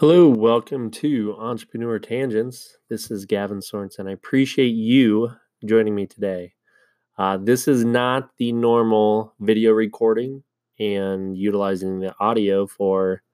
[0.00, 2.76] Hello, welcome to Entrepreneur Tangents.
[2.88, 4.08] This is Gavin Sorensen.
[4.08, 5.32] I appreciate you
[5.64, 6.54] joining me today.
[7.18, 10.44] Uh, this is not the normal video recording
[10.78, 13.24] and utilizing the audio for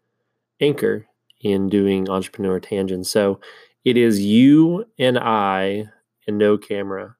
[0.58, 1.06] Anchor
[1.42, 3.10] in doing Entrepreneur Tangents.
[3.10, 3.40] So
[3.84, 5.84] it is you and I
[6.26, 7.14] and no camera.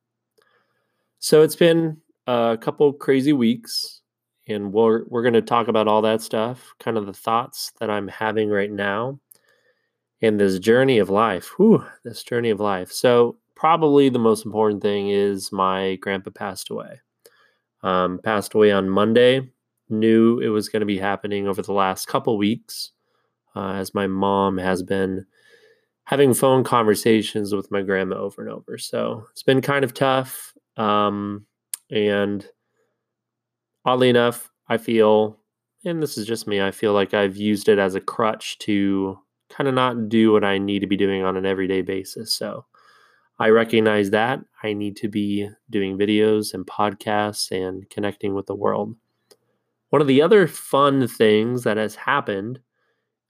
[1.19, 4.01] So it's been a couple crazy weeks,
[4.49, 7.91] and we're, we're going to talk about all that stuff, kind of the thoughts that
[7.91, 9.21] I'm having right now
[10.25, 11.51] in this journey of life.
[11.59, 12.91] Whew, this journey of life.
[12.91, 17.01] So, probably the most important thing is my grandpa passed away.
[17.83, 19.51] Um, passed away on Monday.
[19.91, 22.93] Knew it was going to be happening over the last couple weeks,
[23.55, 25.27] uh, as my mom has been
[26.05, 28.79] having phone conversations with my grandma over and over.
[28.79, 30.55] So it's been kind of tough.
[30.79, 31.45] Um,
[31.91, 32.47] and
[33.85, 35.39] oddly enough, I feel,
[35.85, 39.19] and this is just me, I feel like I've used it as a crutch to
[39.55, 42.33] kind of not do what I need to be doing on an everyday basis.
[42.33, 42.65] So
[43.39, 48.55] I recognize that I need to be doing videos and podcasts and connecting with the
[48.55, 48.97] world.
[49.91, 52.61] One of the other fun things that has happened,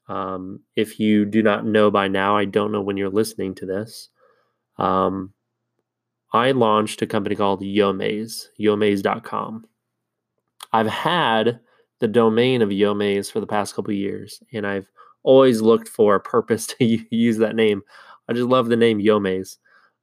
[0.09, 3.67] um, if you do not know by now, I don't know when you're listening to
[3.67, 4.09] this.
[4.79, 5.33] Um,
[6.33, 9.67] I launched a company called Yomaze, yomaze.com.
[10.73, 11.61] I've had
[12.01, 14.89] the domain of Yomaze for the past couple years, and I've
[15.25, 17.83] always looked for a purpose to use that name.
[18.29, 19.57] I just love the name Yomaze,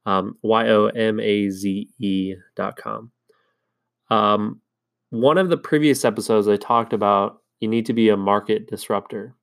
[0.06, 3.10] um, Y O M A Z E dot com.
[4.10, 4.60] Um,
[5.10, 9.34] one of the previous episodes, I talked about you need to be a market disruptor.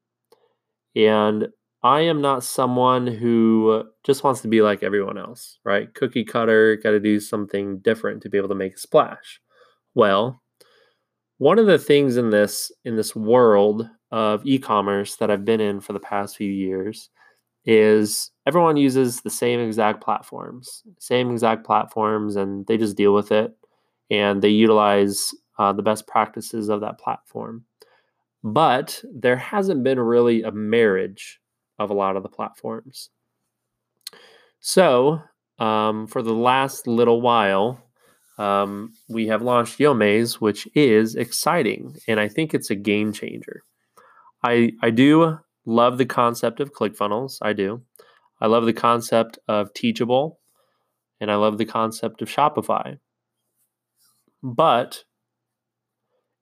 [0.96, 1.48] And
[1.84, 5.94] I am not someone who just wants to be like everyone else, right?
[5.94, 9.40] Cookie cutter, got to do something different to be able to make a splash.
[9.96, 10.42] Well,
[11.38, 15.80] one of the things in this in this world of e-commerce that I've been in
[15.80, 17.10] for the past few years
[17.66, 23.32] is everyone uses the same exact platforms, same exact platforms, and they just deal with
[23.32, 23.56] it
[24.10, 27.66] and they utilize uh, the best practices of that platform.
[28.44, 31.40] But there hasn't been really a marriage
[31.78, 33.10] of a lot of the platforms.
[34.62, 35.22] So,
[35.60, 37.82] um, for the last little while,
[38.38, 43.64] um, we have launched Yomaze, which is exciting, and I think it's a game changer.
[44.44, 47.38] I I do love the concept of ClickFunnels.
[47.42, 47.82] I do.
[48.42, 50.40] I love the concept of Teachable,
[51.20, 53.00] and I love the concept of Shopify.
[54.42, 55.04] But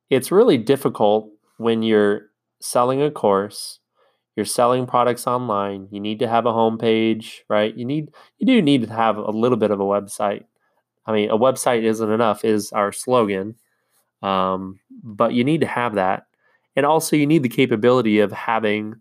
[0.10, 2.28] it's really difficult when you're
[2.62, 3.80] selling a course,
[4.36, 7.76] you're selling products online, you need to have a homepage, right?
[7.76, 10.44] You need you do need to have a little bit of a website.
[11.06, 13.56] I mean, a website isn't enough is our slogan.
[14.22, 16.26] Um, but you need to have that.
[16.78, 18.96] And also, you need the capability of having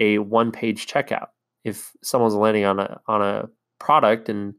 [0.00, 1.28] a one page checkout.
[1.62, 4.54] If someone's landing on a, on a product and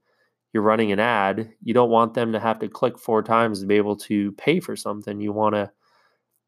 [0.53, 3.66] you're running an ad, you don't want them to have to click four times to
[3.66, 5.19] be able to pay for something.
[5.19, 5.72] You want to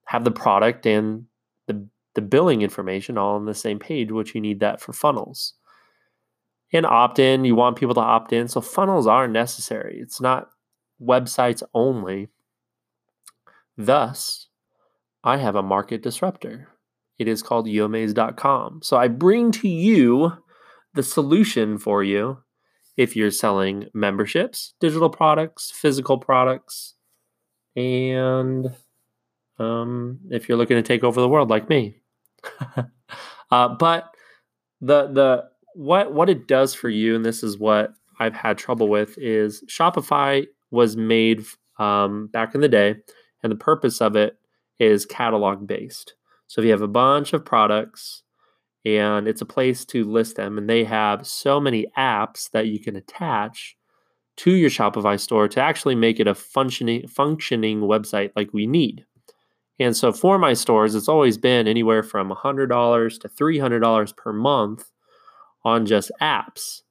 [0.06, 1.26] have the product and
[1.66, 5.56] the, the billing information all on the same page, which you need that for funnels.
[6.72, 8.48] And opt in, you want people to opt in.
[8.48, 10.00] So funnels are necessary.
[10.00, 10.50] It's not
[11.02, 12.30] websites only.
[13.76, 14.48] Thus,
[15.24, 16.70] I have a market disruptor.
[17.20, 18.82] It is called yomaze.com.
[18.84, 20.34] So I bring to you
[20.94, 22.40] the solution for you
[22.98, 26.96] if you're selling memberships, digital products, physical products,
[27.76, 28.74] and
[29.60, 31.96] um, if you're looking to take over the world like me.
[33.52, 34.10] uh, but
[34.82, 35.44] the the
[35.76, 39.64] what what it does for you, and this is what I've had trouble with, is
[39.70, 41.46] Shopify was made
[41.80, 42.96] um, back in the day,
[43.44, 44.38] and the purpose of it
[44.82, 46.16] is catalog based.
[46.48, 48.24] So if you have a bunch of products
[48.84, 52.80] and it's a place to list them, and they have so many apps that you
[52.80, 53.78] can attach
[54.38, 59.06] to your Shopify store to actually make it a functioning functioning website like we need.
[59.80, 64.92] And so for my stores, it's always been anywhere from $100 to $300 per month
[65.64, 66.82] on just apps.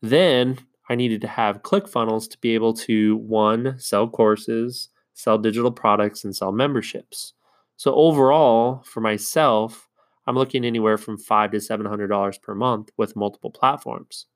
[0.00, 0.58] Then
[0.88, 6.24] I needed to have ClickFunnels to be able to one, sell courses, sell digital products,
[6.24, 7.32] and sell memberships.
[7.76, 9.88] So overall, for myself,
[10.26, 14.26] I'm looking anywhere from five to seven hundred dollars per month with multiple platforms.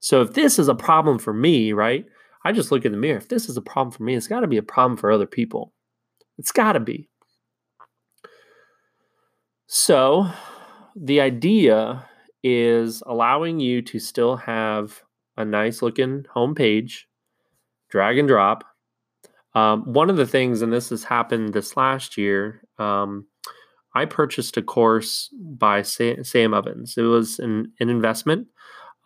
[0.00, 2.04] So if this is a problem for me, right?
[2.44, 3.18] I just look in the mirror.
[3.18, 5.26] If this is a problem for me, it's got to be a problem for other
[5.26, 5.72] people.
[6.38, 7.08] It's got to be.
[9.66, 10.28] So
[10.96, 12.06] the idea
[12.42, 15.02] is allowing you to still have
[15.36, 17.04] a nice looking homepage,
[17.88, 18.64] drag and drop,
[19.54, 23.26] um, one of the things, and this has happened this last year, um,
[23.94, 26.96] I purchased a course by Sam Ovens.
[26.96, 28.48] It was an, an investment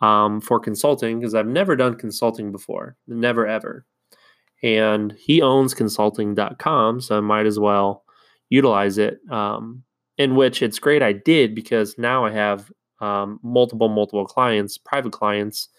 [0.01, 3.85] um, for consulting because I've never done consulting before, never ever.
[4.63, 8.03] And he owns consulting.com, so I might as well
[8.49, 9.19] utilize it.
[9.29, 9.83] Um,
[10.17, 15.11] in which it's great I did because now I have um, multiple, multiple clients, private
[15.11, 15.69] clients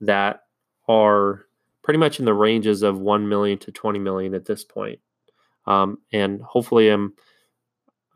[0.00, 0.40] that
[0.88, 1.45] are
[1.86, 4.98] pretty much in the ranges of 1 million to 20 million at this point.
[5.66, 7.14] Um, and hopefully I'm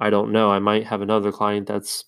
[0.00, 0.50] I don't know.
[0.50, 2.04] I might have another client that's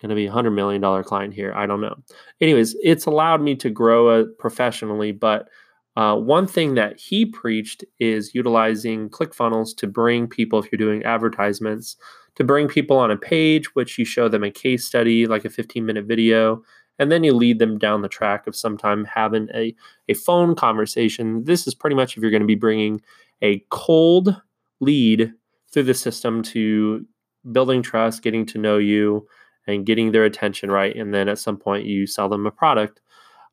[0.00, 1.52] going to be a hundred million dollar client here.
[1.54, 1.94] I don't know.
[2.40, 5.12] Anyways, it's allowed me to grow uh, professionally.
[5.12, 5.48] But
[5.94, 11.04] uh, one thing that he preached is utilizing ClickFunnels to bring people, if you're doing
[11.04, 11.96] advertisements,
[12.34, 15.50] to bring people on a page, which you show them a case study, like a
[15.50, 16.62] 15 minute video,
[16.98, 19.74] and then you lead them down the track of sometime having a,
[20.08, 21.44] a phone conversation.
[21.44, 23.00] This is pretty much if you're going to be bringing
[23.42, 24.40] a cold
[24.80, 25.32] lead
[25.72, 27.04] through the system to
[27.52, 29.26] building trust, getting to know you,
[29.66, 30.94] and getting their attention right.
[30.94, 33.00] And then at some point, you sell them a product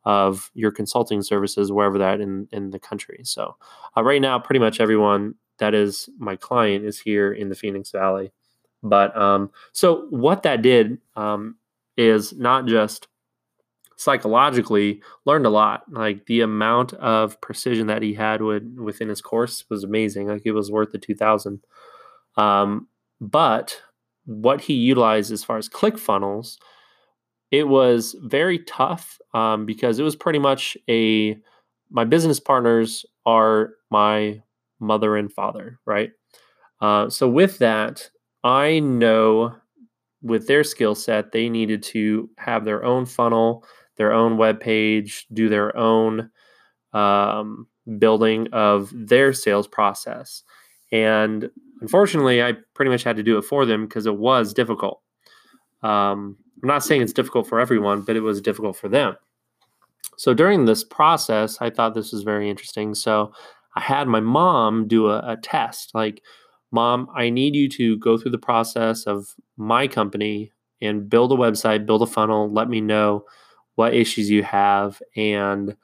[0.03, 3.21] of your consulting services wherever that in in the country.
[3.23, 3.55] So
[3.95, 7.91] uh, right now, pretty much everyone that is my client is here in the Phoenix
[7.91, 8.31] Valley.
[8.83, 11.55] But um, so what that did um,
[11.97, 13.07] is not just
[14.01, 15.83] psychologically learned a lot.
[15.92, 20.27] Like the amount of precision that he had with, within his course was amazing.
[20.27, 21.59] Like it was worth the two thousand.
[22.36, 22.88] Um,
[23.19, 23.81] but
[24.25, 26.57] what he utilized as far as ClickFunnels,
[27.51, 31.38] it was very tough um, because it was pretty much a
[31.89, 34.42] my business partners are my
[34.80, 36.12] mother and father, right?
[36.80, 38.09] Uh, so with that,
[38.44, 39.56] I know
[40.24, 43.65] with their skill set, they needed to have their own funnel,
[44.01, 46.31] their own web page, do their own
[46.92, 47.68] um,
[48.00, 50.42] building of their sales process.
[50.92, 51.51] And
[51.81, 55.01] unfortunately, I pretty much had to do it for them because it was difficult.
[55.83, 59.15] Um, I'm not saying it's difficult for everyone, but it was difficult for them.
[60.18, 62.95] So during this process, I thought this was very interesting.
[62.95, 63.31] So
[63.75, 66.24] I had my mom do a, a test like,
[66.71, 71.36] Mom, I need you to go through the process of my company and build a
[71.36, 73.25] website, build a funnel, let me know
[73.81, 75.01] what issues you have.
[75.16, 75.75] And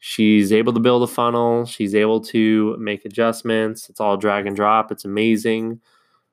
[0.00, 3.88] she's able to build a funnel, she's able to make adjustments.
[3.88, 5.80] It's all drag and drop, it's amazing.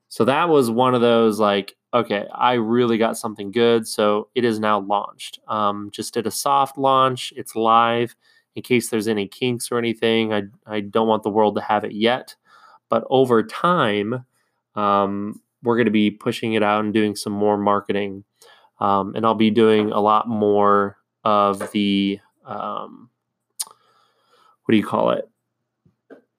[0.10, 3.88] So that was one of those like, okay, I really got something good.
[3.88, 5.40] So it is now launched.
[5.48, 8.14] Um, just did a soft launch, it's live.
[8.58, 11.86] In case there's any kinks or anything, I, I don't want the world to have
[11.86, 12.36] it yet.
[12.90, 14.26] But over time,
[14.76, 18.26] um, we're going to be pushing it out and doing some more marketing.
[18.80, 23.10] Um, and I'll be doing a lot more of the um,
[24.66, 25.30] what do you call it?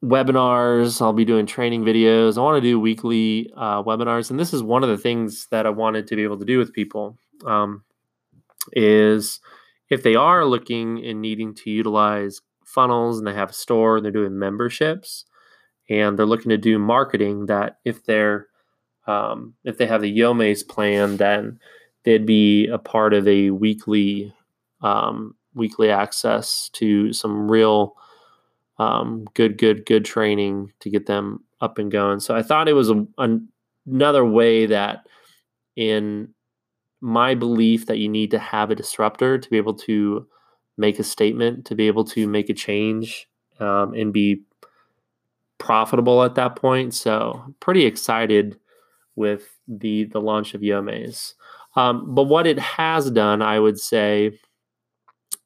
[0.03, 1.03] Webinars.
[1.03, 2.39] I'll be doing training videos.
[2.39, 5.67] I want to do weekly uh, webinars, and this is one of the things that
[5.67, 7.19] I wanted to be able to do with people.
[7.45, 7.83] Um,
[8.73, 9.41] is
[9.91, 14.05] if they are looking and needing to utilize funnels and they have a store and
[14.05, 15.25] they're doing memberships
[15.89, 18.49] and they're looking to do marketing that if they're
[19.07, 21.61] um, if they have the Yomaze plan then
[22.03, 24.35] they'd be a part of a weekly
[24.87, 27.95] um, weekly access to some real
[28.79, 32.21] um, good, good, good training to get them up and going.
[32.21, 33.49] So I thought it was a, an,
[33.87, 35.07] another way that,
[35.77, 36.29] in
[37.01, 40.27] my belief, that you need to have a disruptor to be able to
[40.77, 43.29] make a statement, to be able to make a change,
[43.61, 44.43] um, and be
[45.59, 46.95] profitable at that point.
[46.95, 48.59] So pretty excited
[49.15, 51.35] with the the launch of Yomaze.
[51.75, 54.39] Um, but what it has done, I would say,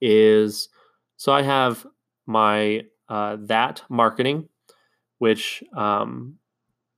[0.00, 0.68] is
[1.16, 1.86] so I have
[2.26, 4.48] my uh, that marketing,
[5.18, 6.36] which um,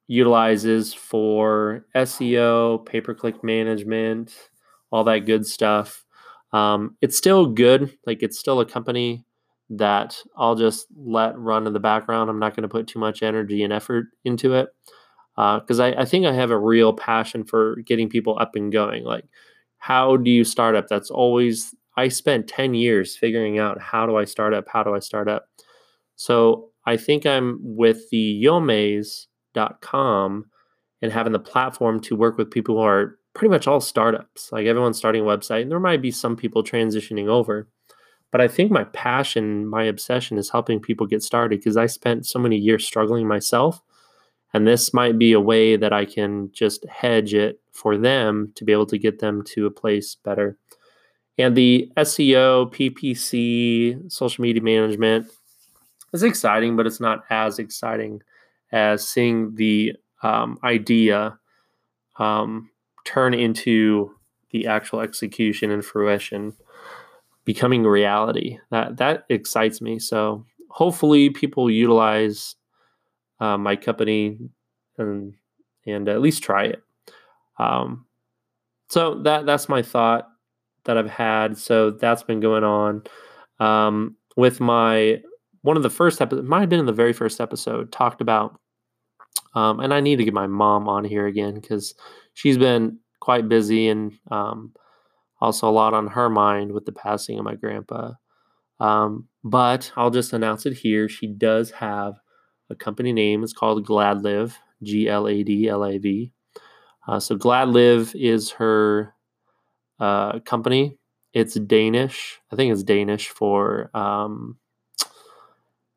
[0.06, 4.35] utilizes for SEO, pay per click management,
[4.90, 6.04] all that good stuff.
[6.52, 7.97] Um, it's still good.
[8.06, 9.25] Like it's still a company
[9.71, 12.28] that I'll just let run in the background.
[12.28, 14.68] I'm not going to put too much energy and effort into it
[15.35, 18.71] because uh, I, I think I have a real passion for getting people up and
[18.71, 19.04] going.
[19.04, 19.25] Like,
[19.78, 20.88] how do you start up?
[20.88, 24.66] That's always, I spent 10 years figuring out how do I start up?
[24.68, 25.49] How do I start up?
[26.16, 29.26] So I think I'm with the yomaze.com
[31.02, 34.52] and having the platform to work with people who are pretty much all startups.
[34.52, 37.68] Like everyone's starting a website, and there might be some people transitioning over.
[38.30, 42.26] But I think my passion, my obsession is helping people get started because I spent
[42.26, 43.82] so many years struggling myself.
[44.54, 48.64] And this might be a way that I can just hedge it for them to
[48.64, 50.58] be able to get them to a place better.
[51.42, 55.26] And the SEO, PPC, social media management,
[56.12, 58.22] is exciting, but it's not as exciting
[58.70, 61.37] as seeing the um, idea
[62.20, 62.70] um,
[63.04, 64.14] turn into
[64.52, 66.52] the actual execution and fruition
[67.44, 68.58] becoming reality.
[68.70, 69.99] That that excites me.
[69.99, 72.54] So hopefully people utilize
[73.40, 74.38] uh, my company
[74.96, 75.34] and
[75.87, 76.82] and at least try it.
[77.58, 78.06] Um,
[78.90, 80.28] so that that's my thought
[80.84, 81.56] that I've had.
[81.58, 83.02] So that's been going on
[83.60, 85.20] um, with my
[85.62, 86.48] one of the first episodes.
[86.48, 87.92] Might have been in the very first episode.
[87.92, 88.58] Talked about,
[89.54, 91.94] um, and I need to get my mom on here again because
[92.34, 94.72] she's been quite busy and um,
[95.40, 98.12] also a lot on her mind with the passing of my grandpa.
[98.80, 101.08] Um, but I'll just announce it here.
[101.08, 102.14] She does have
[102.70, 103.44] a company name.
[103.44, 106.32] It's called GladLiv, G L A D L A V.
[107.06, 109.14] Uh, so GladLiv is her
[110.02, 110.99] uh, company.
[111.32, 112.40] It's Danish.
[112.50, 114.59] I think it's Danish for um,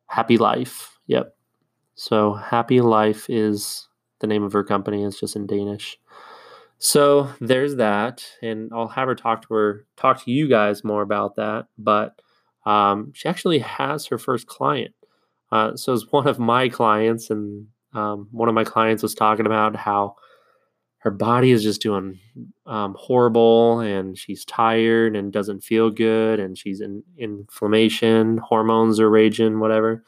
[0.06, 0.98] Happy Life.
[1.08, 1.36] Yep.
[1.96, 3.88] So Happy Life is
[4.20, 5.02] the name of her company.
[5.02, 5.98] It's just in Danish.
[6.78, 11.02] So there's that, and I'll have her talk to her, talk to you guys more
[11.02, 11.66] about that.
[11.76, 12.20] But
[12.64, 14.94] um, she actually has her first client.
[15.50, 19.46] Uh, so it's one of my clients, and um, one of my clients was talking
[19.46, 20.14] about how
[21.06, 22.18] her body is just doing
[22.66, 29.08] um, horrible, and she's tired and doesn't feel good, and she's in inflammation, hormones are
[29.08, 30.02] raging, whatever.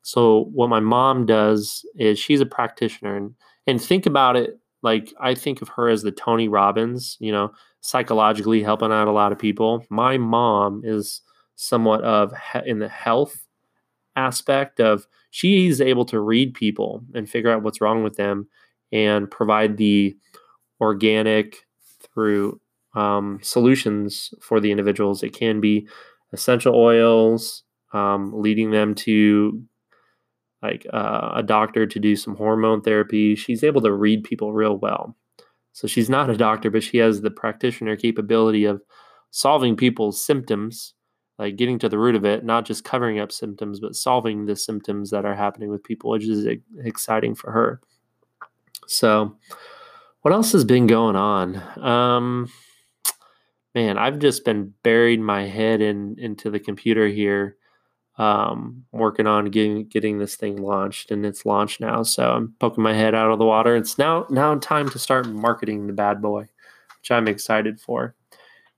[0.00, 3.34] So what my mom does is she's a practitioner, and
[3.66, 7.52] and think about it like I think of her as the Tony Robbins, you know,
[7.82, 9.84] psychologically helping out a lot of people.
[9.90, 11.20] My mom is
[11.56, 12.32] somewhat of
[12.64, 13.46] in the health
[14.16, 18.48] aspect of she's able to read people and figure out what's wrong with them
[18.92, 20.16] and provide the
[20.80, 21.66] organic
[22.02, 22.60] through
[22.94, 25.22] um, solutions for the individuals.
[25.22, 25.88] It can be
[26.32, 29.62] essential oils, um, leading them to
[30.62, 33.34] like uh, a doctor to do some hormone therapy.
[33.34, 35.16] She's able to read people real well.
[35.72, 38.82] So she's not a doctor, but she has the practitioner capability of
[39.30, 40.94] solving people's symptoms,
[41.38, 44.54] like getting to the root of it, not just covering up symptoms, but solving the
[44.54, 46.46] symptoms that are happening with people, which is
[46.84, 47.80] exciting for her.
[48.86, 49.36] So,
[50.22, 51.56] what else has been going on?
[51.82, 52.50] Um,
[53.74, 57.56] man, I've just been buried my head in into the computer here
[58.18, 62.02] um, working on getting getting this thing launched, and it's launched now.
[62.02, 63.74] So I'm poking my head out of the water.
[63.76, 66.42] It's now now time to start marketing the bad boy,
[67.00, 68.14] which I'm excited for.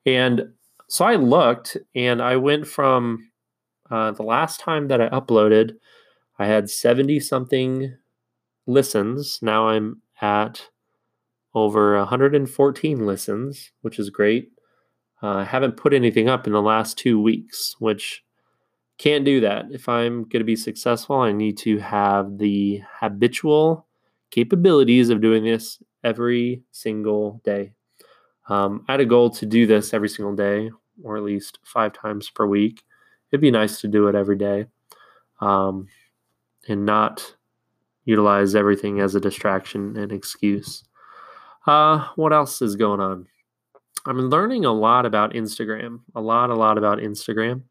[0.06, 0.52] And
[0.88, 3.30] so I looked, and I went from
[3.90, 5.76] uh, the last time that I uploaded,
[6.38, 7.94] I had 70 something
[8.66, 9.40] listens.
[9.42, 10.68] Now I'm at
[11.54, 14.50] over 114 listens, which is great.
[15.22, 18.24] Uh, I haven't put anything up in the last two weeks, which
[18.98, 19.66] can't do that.
[19.70, 23.86] If I'm going to be successful, I need to have the habitual
[24.30, 27.72] capabilities of doing this every single day.
[28.48, 30.70] Um, I had a goal to do this every single day,
[31.02, 32.82] or at least five times per week.
[33.30, 34.66] It'd be nice to do it every day
[35.40, 35.88] um,
[36.68, 37.34] and not
[38.04, 40.84] utilize everything as a distraction and excuse.
[41.66, 43.26] Uh, what else is going on?
[44.06, 47.62] I'm learning a lot about Instagram, a lot, a lot about Instagram.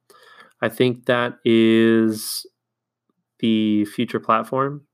[0.62, 2.46] I think that is
[3.40, 4.88] the future platform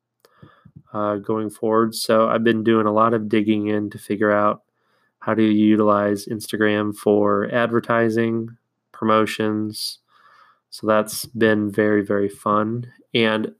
[0.93, 1.95] uh, going forward.
[1.95, 4.63] So I've been doing a lot of digging in to figure out
[5.19, 8.49] how to utilize Instagram for advertising,
[8.91, 9.99] promotions.
[10.71, 12.91] So that's been very, very fun.
[13.13, 13.53] And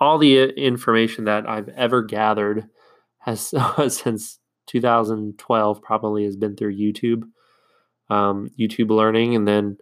[0.00, 2.66] all the information that I've ever gathered
[3.18, 3.52] has
[3.88, 7.24] since 2012 probably has been through YouTube,
[8.08, 9.76] um, YouTube Learning, and then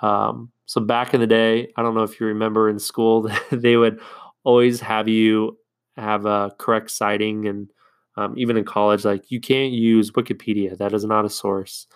[0.00, 3.76] um, so back in the day, I don't know if you remember in school, they
[3.76, 4.00] would
[4.44, 5.58] always have you
[5.96, 7.70] have a correct citing, and
[8.16, 10.76] um, even in college, like you can't use Wikipedia.
[10.76, 11.86] That is not a source.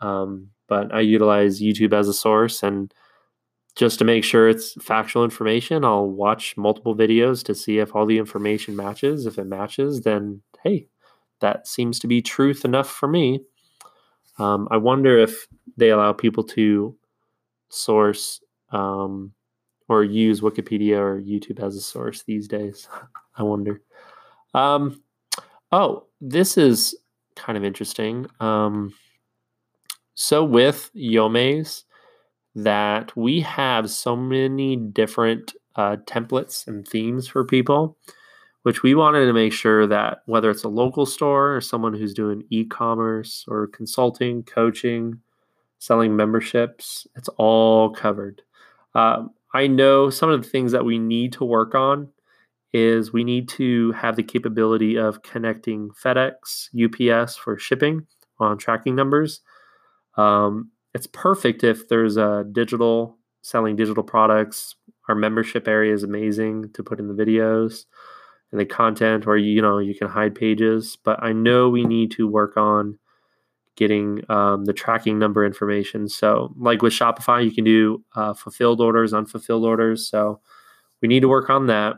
[0.00, 2.92] Um, but I utilize YouTube as a source, and
[3.76, 8.06] just to make sure it's factual information, I'll watch multiple videos to see if all
[8.06, 9.26] the information matches.
[9.26, 10.88] If it matches, then hey,
[11.40, 13.40] that seems to be truth enough for me.
[14.38, 16.96] Um, I wonder if they allow people to
[17.68, 18.40] source
[18.70, 19.32] um,
[19.88, 22.88] or use Wikipedia or YouTube as a source these days.
[23.36, 23.82] I wonder.
[24.54, 25.02] Um,
[25.70, 26.96] oh, this is
[27.34, 28.26] kind of interesting.
[28.40, 28.94] Um,
[30.14, 31.84] so with Yomaze,
[32.56, 37.98] that we have so many different uh, templates and themes for people,
[38.62, 42.14] which we wanted to make sure that whether it's a local store or someone who's
[42.14, 45.20] doing e-commerce or consulting, coaching,
[45.78, 47.06] selling memberships.
[47.14, 48.40] It's all covered.
[48.94, 52.08] Um, I know some of the things that we need to work on
[52.72, 58.06] is we need to have the capability of connecting FedEx, UPS for shipping
[58.38, 59.40] on tracking numbers.
[60.16, 64.76] Um, it's perfect if there's a digital selling digital products.
[65.08, 67.84] Our membership area is amazing to put in the videos
[68.50, 70.96] and the content, or you know you can hide pages.
[71.04, 72.98] But I know we need to work on
[73.76, 76.08] getting um, the tracking number information.
[76.08, 80.08] So, like with Shopify, you can do uh, fulfilled orders, unfulfilled orders.
[80.08, 80.40] So,
[81.02, 81.96] we need to work on that.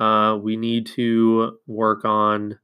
[0.00, 2.58] Uh, we need to work on.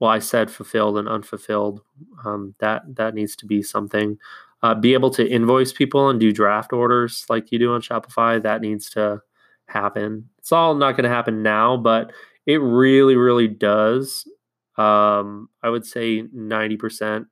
[0.00, 1.80] Well, I said fulfilled and unfulfilled.
[2.26, 4.18] Um, that that needs to be something.
[4.62, 8.42] Uh, be able to invoice people and do draft orders like you do on Shopify.
[8.42, 9.22] That needs to
[9.66, 10.28] happen.
[10.38, 12.12] It's all not going to happen now, but
[12.46, 14.28] it really, really does.
[14.76, 17.26] Um, I would say 90%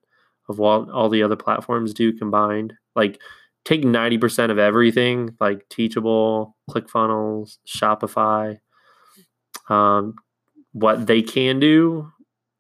[0.49, 2.75] of what all the other platforms do combined.
[2.97, 3.21] Like
[3.65, 8.59] take 90% of everything, like Teachable, ClickFunnels, Shopify.
[9.69, 10.15] Um,
[10.73, 12.11] what they can do,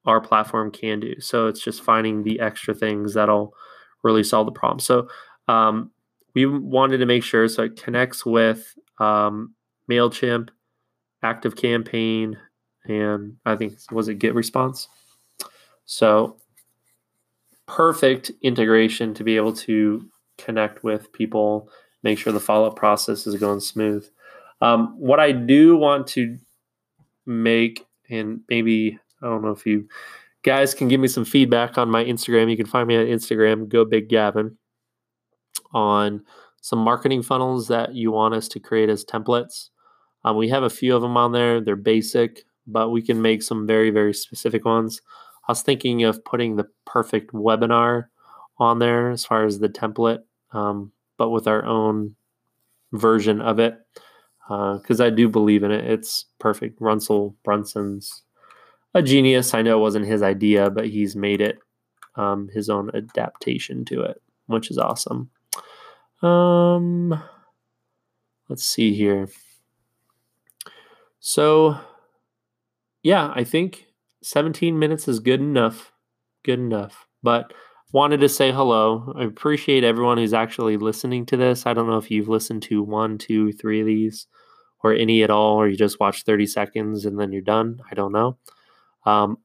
[0.04, 1.20] our platform can do.
[1.20, 3.54] So it's just finding the extra things that'll
[4.02, 4.80] really solve the problem.
[4.80, 5.08] So
[5.48, 5.90] um,
[6.34, 9.54] we wanted to make sure so it connects with um,
[9.90, 10.50] Mailchimp,
[11.22, 12.38] Active Campaign,
[12.84, 14.88] and I think was it Get Response.
[15.84, 16.36] So
[17.66, 21.70] perfect integration to be able to connect with people,
[22.02, 24.08] make sure the follow up process is going smooth.
[24.60, 26.38] Um, what I do want to
[27.26, 29.88] make, and maybe I don't know if you
[30.42, 32.50] guys can give me some feedback on my Instagram.
[32.50, 34.57] You can find me on Instagram, Go Big Gavin,
[35.73, 36.25] on
[36.61, 39.71] some marketing funnels that you want us to create as templates.
[40.25, 41.61] Um, we have a few of them on there.
[41.61, 45.00] They're basic, but we can make some very, very specific ones.
[45.47, 48.07] I was thinking of putting the perfect webinar
[48.59, 52.16] on there as far as the template, um, but with our own
[52.92, 53.78] version of it
[54.49, 55.85] because uh, I do believe in it.
[55.85, 56.80] It's perfect.
[56.80, 58.23] Russell Brunson's
[58.98, 59.54] a genius.
[59.54, 61.58] I know it wasn't his idea, but he's made it
[62.16, 65.30] um, his own adaptation to it, which is awesome.
[66.22, 67.22] Um,
[68.48, 69.28] let's see here.
[71.20, 71.78] So,
[73.02, 73.87] yeah, I think
[74.22, 75.92] 17 minutes is good enough.
[76.44, 77.06] Good enough.
[77.22, 77.52] But
[77.92, 79.12] wanted to say hello.
[79.16, 81.66] I appreciate everyone who's actually listening to this.
[81.66, 84.26] I don't know if you've listened to one, two, three of these
[84.84, 87.80] or any at all, or you just watch 30 seconds and then you're done.
[87.90, 88.38] I don't know.
[89.09, 89.38] Um,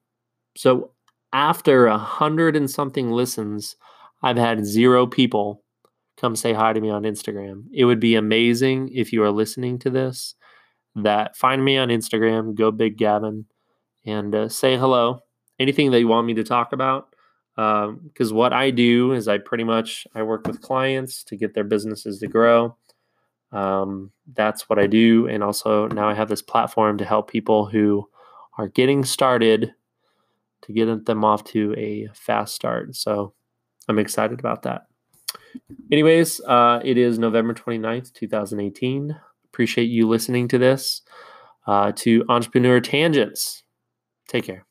[0.58, 0.92] so
[1.32, 3.76] after a hundred and something listens,
[4.22, 5.64] I've had zero people
[6.18, 7.66] come say hi to me on Instagram.
[7.74, 10.36] It would be amazing if you are listening to this
[10.96, 13.46] that find me on Instagram, go big Gavin,
[14.06, 15.22] and uh, say hello.
[15.60, 17.08] Anything that you want me to talk about.
[17.56, 21.54] Because um, what I do is I pretty much I work with clients to get
[21.54, 22.76] their businesses to grow.
[23.52, 27.68] Um, that's what I do, and also now I have this platform to help people
[27.68, 28.10] who
[28.58, 29.74] are getting started
[30.64, 32.96] to get them off to a fast start.
[32.96, 33.34] So
[33.88, 34.84] I'm excited about that.
[35.92, 39.16] Anyways, uh, it is November 29th, 2018.
[39.46, 41.02] Appreciate you listening to this,
[41.68, 43.64] uh, to Entrepreneur Tangents.
[44.28, 44.66] Take care.